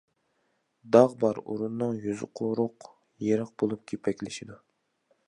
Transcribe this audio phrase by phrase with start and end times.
[0.95, 2.87] داغ بار ئورۇننىڭ يۈزى قۇرۇق،
[3.27, 4.59] يېرىق بولۇپ كېپەكلىشىدۇ.